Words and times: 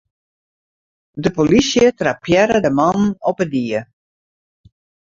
De 1.23 1.29
polysje 1.35 1.85
trappearre 1.99 2.57
de 2.65 2.71
mannen 2.79 3.09
op 3.31 3.37
'e 3.39 3.47
die. 3.53 3.81